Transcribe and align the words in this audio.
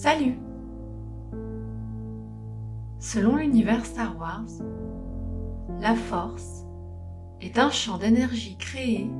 Salut 0.00 0.38
Selon 3.00 3.34
l'univers 3.34 3.84
Star 3.84 4.16
Wars, 4.16 4.46
la 5.80 5.96
force 5.96 6.64
est 7.40 7.58
un 7.58 7.70
champ 7.70 7.98
d'énergie 7.98 8.56
créé 8.58 9.10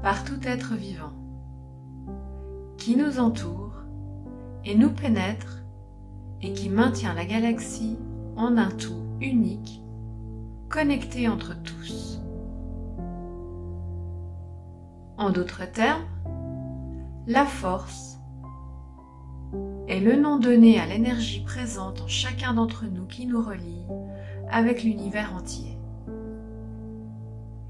par 0.00 0.22
tout 0.22 0.38
être 0.44 0.74
vivant 0.74 1.10
qui 2.78 2.94
nous 2.94 3.18
entoure 3.18 3.74
et 4.64 4.76
nous 4.76 4.90
pénètre 4.90 5.64
et 6.42 6.52
qui 6.52 6.68
maintient 6.68 7.14
la 7.14 7.24
galaxie 7.24 7.98
en 8.36 8.56
un 8.58 8.70
tout 8.70 9.02
unique, 9.20 9.82
connecté 10.68 11.26
entre 11.26 11.60
tous. 11.60 12.20
En 15.18 15.30
d'autres 15.30 15.68
termes, 15.68 16.06
la 17.26 17.44
force 17.46 18.11
est 19.92 20.00
le 20.00 20.16
nom 20.16 20.38
donné 20.38 20.80
à 20.80 20.86
l'énergie 20.86 21.44
présente 21.44 22.00
en 22.00 22.08
chacun 22.08 22.54
d'entre 22.54 22.86
nous 22.86 23.04
qui 23.04 23.26
nous 23.26 23.42
relie 23.42 23.84
avec 24.50 24.84
l'univers 24.84 25.34
entier. 25.34 25.76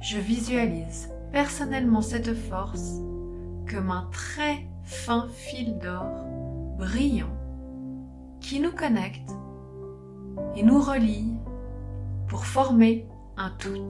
Je 0.01 0.19
visualise 0.19 1.11
personnellement 1.33 2.01
cette 2.01 2.33
force 2.35 3.01
comme 3.69 3.91
un 3.91 4.09
très 4.13 4.69
fin 4.85 5.27
fil 5.33 5.79
d'or 5.79 6.07
brillant 6.79 7.37
qui 8.41 8.61
nous 8.61 8.73
connecte 8.73 9.31
et 10.55 10.63
nous 10.63 10.81
relie 10.81 11.33
pour 12.29 12.45
former 12.45 13.09
un 13.37 13.51
tout. 13.59 13.89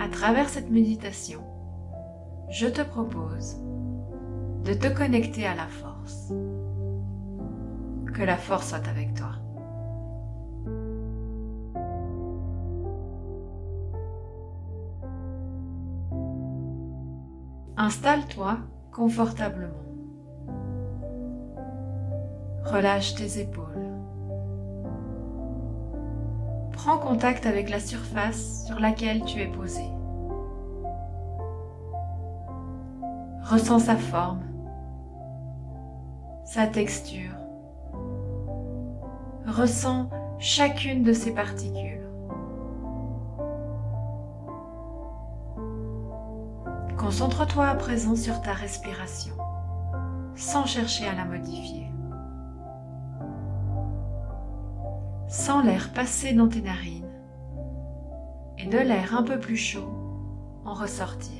À 0.00 0.08
travers 0.08 0.48
cette 0.48 0.70
méditation, 0.70 1.40
je 2.50 2.66
te 2.66 2.80
propose 2.80 3.56
de 4.64 4.72
te 4.72 4.88
connecter 4.88 5.46
à 5.46 5.54
la 5.54 5.66
force. 5.66 6.32
Que 8.14 8.22
la 8.22 8.36
force 8.36 8.68
soit 8.68 8.88
avec 8.88 9.14
toi. 9.14 9.32
Installe-toi 17.76 18.58
confortablement. 18.92 19.74
Relâche 22.64 23.14
tes 23.14 23.40
épaules. 23.40 23.64
Prends 26.72 26.98
contact 26.98 27.46
avec 27.46 27.70
la 27.70 27.80
surface 27.80 28.66
sur 28.66 28.80
laquelle 28.80 29.24
tu 29.24 29.40
es 29.40 29.46
posé. 29.46 29.84
Ressens 33.50 33.78
sa 33.78 33.96
forme, 33.96 34.42
sa 36.44 36.66
texture. 36.66 37.32
Ressens 39.46 40.10
chacune 40.38 41.02
de 41.02 41.14
ses 41.14 41.32
particules. 41.32 42.06
Concentre-toi 46.98 47.68
à 47.68 47.74
présent 47.74 48.16
sur 48.16 48.42
ta 48.42 48.52
respiration, 48.52 49.32
sans 50.34 50.66
chercher 50.66 51.08
à 51.08 51.14
la 51.14 51.24
modifier. 51.24 51.90
Sens 55.26 55.64
l'air 55.64 55.90
passer 55.94 56.34
dans 56.34 56.48
tes 56.48 56.60
narines 56.60 57.08
et 58.58 58.66
de 58.66 58.76
l'air 58.76 59.16
un 59.16 59.22
peu 59.22 59.40
plus 59.40 59.56
chaud 59.56 59.88
en 60.66 60.74
ressortir. 60.74 61.37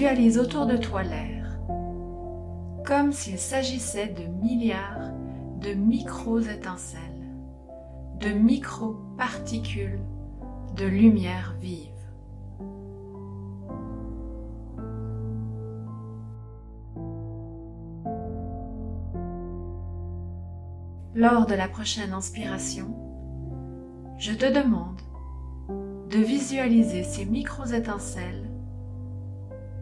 Visualise 0.00 0.38
autour 0.38 0.64
de 0.64 0.78
toi 0.78 1.02
l'air, 1.02 1.58
comme 2.86 3.12
s'il 3.12 3.36
s'agissait 3.36 4.06
de 4.06 4.22
milliards 4.42 5.10
de 5.60 5.74
micro-étincelles 5.74 7.28
de 8.18 8.30
micro-particules 8.30 10.00
de 10.74 10.86
lumière 10.86 11.54
vive. 11.60 11.90
Lors 21.14 21.44
de 21.44 21.54
la 21.54 21.68
prochaine 21.68 22.14
inspiration, 22.14 22.96
je 24.16 24.32
te 24.32 24.50
demande 24.50 25.02
de 26.08 26.16
visualiser 26.20 27.02
ces 27.02 27.26
micro-étincelles 27.26 28.49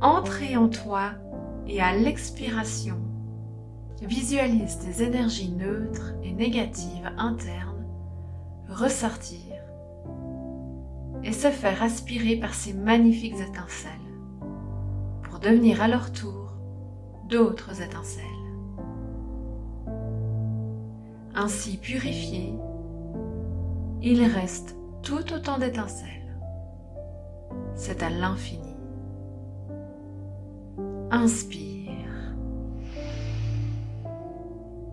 entrer 0.01 0.57
en 0.57 0.69
toi 0.69 1.11
et 1.67 1.81
à 1.81 1.95
l'expiration, 1.95 2.97
visualise 4.03 4.79
des 4.79 5.03
énergies 5.03 5.51
neutres 5.51 6.15
et 6.23 6.33
négatives 6.33 7.11
internes 7.19 7.85
ressortir 8.69 9.55
et 11.25 11.33
se 11.33 11.49
faire 11.49 11.83
aspirer 11.83 12.37
par 12.37 12.55
ces 12.55 12.73
magnifiques 12.73 13.41
étincelles 13.41 13.93
pour 15.23 15.39
devenir 15.41 15.83
à 15.83 15.89
leur 15.89 16.13
tour 16.13 16.53
d'autres 17.29 17.83
étincelles. 17.83 18.25
Ainsi 21.35 21.77
purifiés, 21.77 22.55
il 24.03 24.25
reste 24.25 24.77
tout 25.03 25.33
autant 25.33 25.59
d'étincelles. 25.59 26.37
C'est 27.75 28.03
à 28.03 28.11
l'infini. 28.11 28.68
Inspire. 31.11 32.35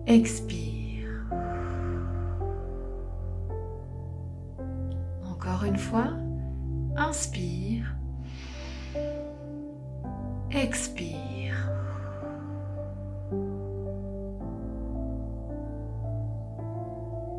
Expire. 0.06 0.66
une 5.64 5.76
fois, 5.76 6.10
inspire, 6.96 7.96
expire. 10.50 11.70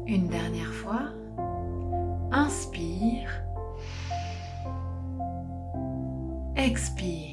Une 0.08 0.28
dernière 0.30 0.74
fois, 0.74 1.10
inspire, 2.32 3.30
expire. 6.56 7.27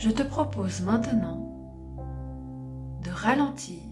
Je 0.00 0.08
te 0.08 0.22
propose 0.22 0.80
maintenant 0.80 1.46
de 3.04 3.10
ralentir 3.10 3.82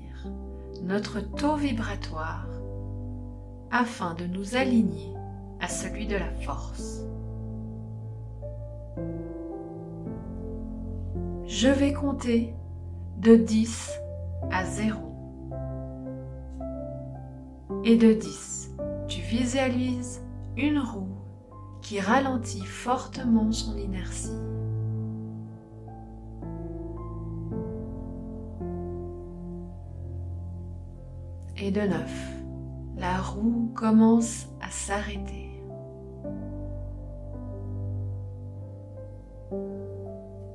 notre 0.82 1.20
taux 1.20 1.56
vibratoire 1.56 2.48
afin 3.70 4.14
de 4.14 4.24
nous 4.24 4.56
aligner 4.56 5.12
à 5.60 5.68
celui 5.68 6.06
de 6.06 6.16
la 6.16 6.30
force. 6.40 7.02
Je 11.46 11.68
vais 11.68 11.92
compter 11.92 12.54
de 13.18 13.36
10 13.36 13.92
à 14.50 14.64
0. 14.64 14.98
Et 17.84 17.96
de 17.96 18.14
10, 18.14 18.70
tu 19.08 19.20
visualises 19.20 20.22
une 20.56 20.78
roue 20.78 21.18
qui 21.82 22.00
ralentit 22.00 22.64
fortement 22.64 23.52
son 23.52 23.76
inertie. 23.76 24.32
Et 31.68 31.70
de 31.70 31.82
9, 31.82 32.00
la 32.96 33.18
roue 33.18 33.70
commence 33.74 34.46
à 34.62 34.70
s'arrêter. 34.70 35.50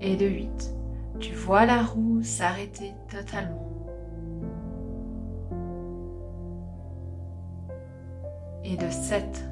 Et 0.01 0.15
de 0.15 0.25
8, 0.25 0.75
tu 1.19 1.35
vois 1.35 1.67
la 1.67 1.83
roue 1.83 2.23
s'arrêter 2.23 2.95
totalement. 3.11 3.69
Et 8.63 8.75
de 8.75 8.89
7, 8.89 9.45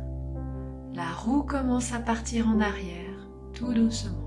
la 0.96 1.12
roue 1.12 1.44
commence 1.44 1.94
à 1.94 2.00
partir 2.00 2.48
en 2.48 2.60
arrière 2.60 3.30
tout 3.54 3.72
doucement. 3.72 4.18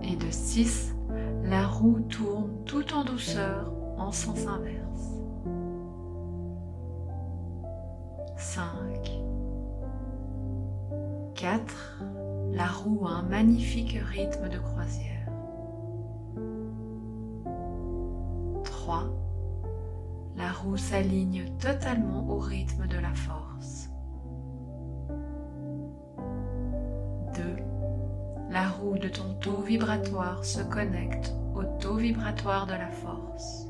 Et 0.00 0.16
de 0.16 0.30
6, 0.32 0.91
la 1.52 1.66
roue 1.66 2.00
tourne 2.08 2.64
tout 2.64 2.94
en 2.94 3.04
douceur 3.04 3.70
en 3.98 4.10
sens 4.10 4.46
inverse. 4.46 5.20
5, 8.38 8.64
4, 11.34 12.02
la 12.52 12.66
roue 12.66 13.06
a 13.06 13.10
un 13.10 13.22
magnifique 13.24 13.98
rythme 14.02 14.48
de 14.48 14.56
croisière. 14.56 15.28
3, 18.64 19.04
la 20.38 20.52
roue 20.52 20.78
s'aligne 20.78 21.52
totalement 21.58 22.30
au 22.30 22.38
rythme 22.38 22.86
de 22.86 22.96
la 22.96 23.12
force. 23.12 23.90
2. 27.34 27.42
La 28.48 28.70
roue 28.70 28.96
de 28.96 29.08
ton 29.08 29.34
taux 29.34 29.60
vibratoire 29.60 30.46
se 30.46 30.62
connecte 30.62 31.34
au 31.54 31.64
taux 31.80 31.96
vibratoire 31.96 32.66
de 32.66 32.72
la 32.72 32.88
force. 32.88 33.66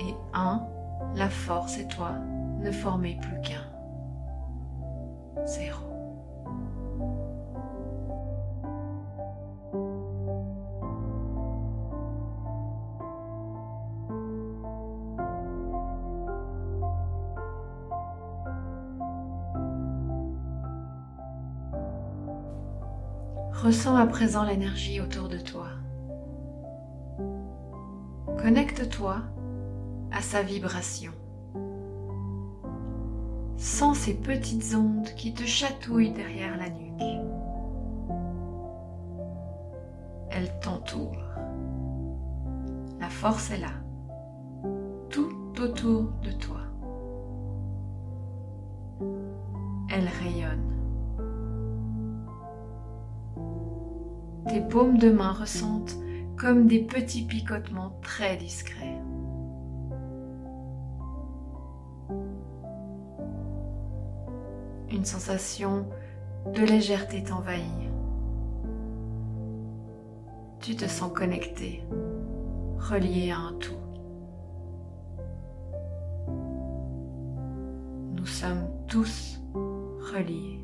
Et 0.00 0.14
1. 0.32 0.66
La 1.14 1.28
force 1.28 1.78
et 1.78 1.86
toi 1.86 2.12
ne 2.60 2.70
formez 2.72 3.18
plus 3.20 3.40
qu'un. 3.40 3.63
Ressens 23.64 23.96
à 23.96 24.06
présent 24.06 24.44
l'énergie 24.44 25.00
autour 25.00 25.30
de 25.30 25.38
toi. 25.38 25.68
Connecte-toi 28.42 29.22
à 30.12 30.20
sa 30.20 30.42
vibration. 30.42 31.12
Sens 33.56 34.00
ces 34.00 34.12
petites 34.12 34.74
ondes 34.74 35.08
qui 35.16 35.32
te 35.32 35.44
chatouillent 35.44 36.12
derrière 36.12 36.58
la 36.58 36.68
nuque. 36.68 37.24
Elles 40.28 40.52
t'entourent. 40.60 41.24
La 43.00 43.08
force 43.08 43.50
est 43.50 43.60
là, 43.60 43.72
tout 45.08 45.54
autour 45.58 46.12
de 46.22 46.32
toi. 46.32 46.60
Elle 49.88 50.08
rayonne. 50.22 50.73
Tes 54.54 54.60
paumes 54.60 54.98
de 54.98 55.10
main 55.10 55.32
ressentent 55.32 55.96
comme 56.36 56.68
des 56.68 56.78
petits 56.78 57.26
picotements 57.26 57.98
très 58.02 58.36
discrets. 58.36 59.00
Une 64.92 65.04
sensation 65.04 65.88
de 66.54 66.62
légèreté 66.62 67.24
t'envahit. 67.24 67.64
Tu 70.60 70.76
te 70.76 70.84
sens 70.84 71.10
connecté, 71.12 71.82
relié 72.78 73.32
à 73.32 73.38
un 73.38 73.54
tout. 73.54 73.74
Nous 78.12 78.26
sommes 78.26 78.68
tous 78.86 79.42
reliés. 79.52 80.62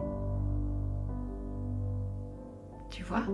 Tu 2.91 3.03
vois? 3.03 3.25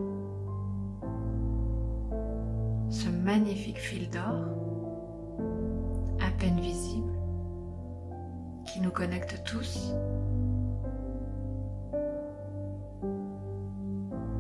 Ce 2.99 3.11
magnifique 3.11 3.77
fil 3.77 4.09
d'or, 4.09 4.47
à 6.19 6.31
peine 6.39 6.59
visible, 6.59 7.13
qui 8.65 8.81
nous 8.81 8.91
connecte 8.91 9.43
tous. 9.45 9.93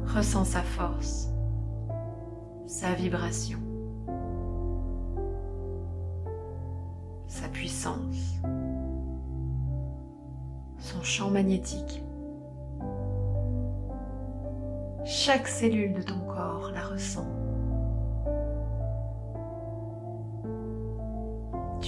Ressens 0.07 0.47
sa 0.47 0.63
force, 0.63 1.29
sa 2.67 2.95
vibration, 2.95 3.59
sa 7.27 7.49
puissance, 7.49 8.41
son 10.79 11.03
champ 11.03 11.29
magnétique. 11.29 12.03
Chaque 15.05 15.47
cellule 15.47 15.93
de 15.93 16.01
ton 16.01 16.21
corps 16.21 16.71
la 16.73 16.87
ressent. 16.87 17.46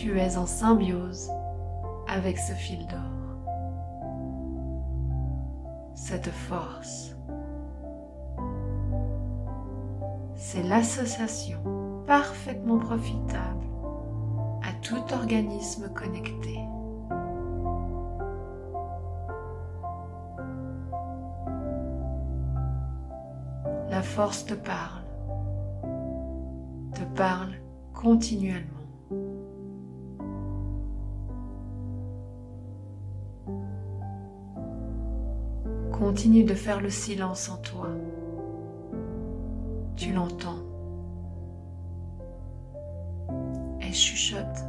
Tu 0.00 0.16
es 0.16 0.36
en 0.36 0.46
symbiose 0.46 1.28
avec 2.06 2.38
ce 2.38 2.52
fil 2.52 2.86
d'or. 2.86 3.50
Cette 5.96 6.28
force. 6.28 7.16
C'est 10.36 10.62
l'association 10.62 11.58
parfaitement 12.06 12.78
profitable 12.78 13.66
à 14.62 14.72
tout 14.82 15.02
organisme 15.12 15.92
connecté. 15.92 16.60
la 23.90 24.02
force 24.02 24.44
te 24.44 24.54
parle, 24.54 25.02
te 26.94 27.02
parle 27.16 27.54
continuellement. 27.92 28.77
Continue 35.98 36.44
de 36.44 36.54
faire 36.54 36.80
le 36.80 36.90
silence 36.90 37.48
en 37.48 37.56
toi. 37.56 37.88
Tu 39.96 40.12
l'entends. 40.12 40.60
Elle 43.80 43.92
chuchote. 43.92 44.64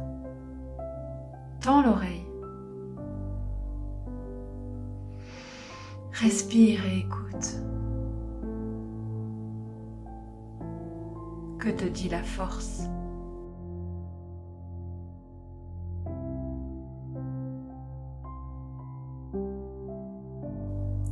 Tends 1.60 1.82
l'oreille. 1.82 2.26
Respire 6.14 6.84
et 6.86 6.98
écoute. 6.98 7.60
Que 11.60 11.70
te 11.70 11.84
dit 11.84 12.08
la 12.08 12.24
force? 12.24 12.88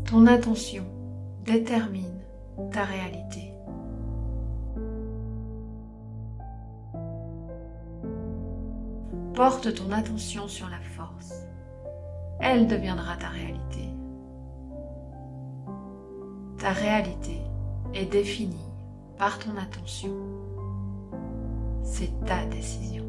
Ton 0.08 0.26
attention 0.26 0.84
détermine 1.44 2.22
ta 2.72 2.82
réalité. 2.82 3.52
Porte 9.34 9.74
ton 9.74 9.92
attention 9.92 10.48
sur 10.48 10.66
la 10.70 10.80
force. 10.80 11.34
Elle 12.40 12.66
deviendra 12.68 13.18
ta 13.18 13.28
réalité. 13.28 13.90
Ta 16.56 16.70
réalité 16.70 17.42
est 17.92 18.10
définie 18.10 18.72
par 19.18 19.38
ton 19.38 19.58
attention. 19.58 20.16
C'est 21.82 22.18
ta 22.24 22.46
décision. 22.46 23.07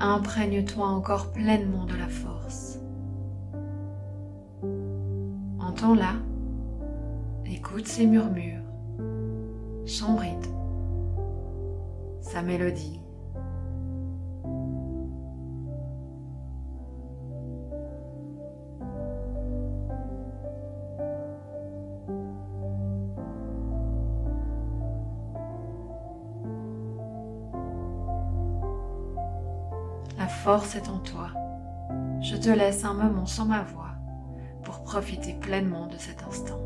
Imprègne-toi 0.00 0.86
encore 0.86 1.32
pleinement 1.32 1.84
de 1.84 1.96
la 1.96 2.08
force. 2.08 2.78
Entends-la, 5.58 6.14
écoute 7.44 7.88
ses 7.88 8.06
murmures, 8.06 8.62
son 9.86 10.16
rythme, 10.16 10.54
sa 12.20 12.42
mélodie. 12.42 13.00
Force 30.60 30.88
en 30.88 30.98
toi. 30.98 31.30
Je 32.20 32.36
te 32.36 32.48
laisse 32.48 32.84
un 32.84 32.94
moment 32.94 33.26
sans 33.26 33.44
ma 33.44 33.62
voix 33.62 33.92
pour 34.64 34.82
profiter 34.82 35.34
pleinement 35.34 35.86
de 35.86 35.96
cet 35.96 36.24
instant. 36.24 36.58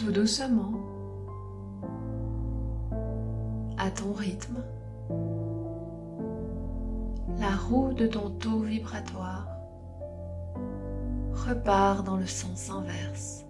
Tout 0.00 0.12
doucement, 0.12 0.72
à 3.76 3.90
ton 3.90 4.12
rythme, 4.12 4.62
la 7.38 7.54
roue 7.54 7.92
de 7.92 8.06
ton 8.06 8.30
taux 8.30 8.60
vibratoire 8.60 9.46
repart 11.46 12.04
dans 12.04 12.16
le 12.16 12.26
sens 12.26 12.70
inverse 12.70 13.44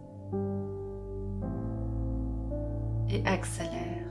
et 3.11 3.25
accélère. 3.27 4.09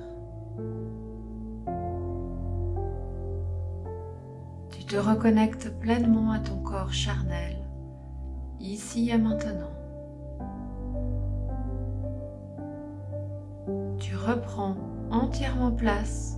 Tu 4.69 4.85
te 4.85 4.95
reconnectes 4.95 5.77
pleinement 5.79 6.31
à 6.31 6.39
ton 6.39 6.61
corps 6.61 6.93
charnel, 6.93 7.57
ici 8.61 9.09
et 9.09 9.17
maintenant. 9.17 9.78
Tu 14.29 14.35
reprends 14.35 14.75
entièrement 15.09 15.71
place 15.71 16.37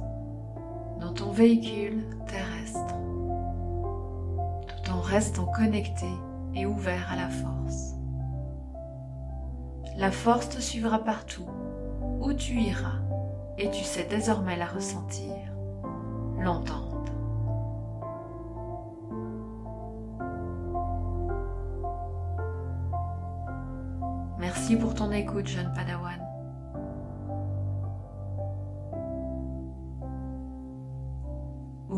dans 1.02 1.12
ton 1.12 1.30
véhicule 1.32 2.06
terrestre, 2.26 2.96
tout 4.66 4.92
en 4.94 5.02
restant 5.02 5.46
connecté 5.48 6.08
et 6.56 6.66
ouvert 6.66 7.12
à 7.12 7.18
la 7.18 7.28
force. 7.28 7.96
La 9.98 10.10
force 10.10 10.48
te 10.48 10.62
suivra 10.62 11.00
partout 11.00 11.46
où 12.22 12.32
tu 12.32 12.54
iras 12.54 13.02
et 13.58 13.70
tu 13.72 13.84
sais 13.84 14.08
désormais 14.10 14.56
la 14.56 14.68
ressentir, 14.68 15.36
l'entendre. 16.40 17.12
Merci 24.40 24.78
pour 24.78 24.96
ton 24.96 25.12
écoute, 25.12 25.48
jeune 25.48 25.74
Padawan. 25.74 26.21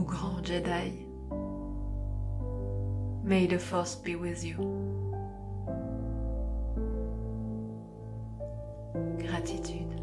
Ou 0.03 0.05
grand 0.05 0.43
Jedi. 0.43 1.05
May 3.23 3.47
the 3.47 3.57
force 3.57 3.95
be 3.95 4.17
with 4.17 4.43
you. 4.43 4.57
Gratitude. 9.17 10.02